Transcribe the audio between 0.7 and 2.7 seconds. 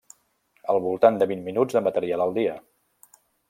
Al voltant de vint minuts de material al dia.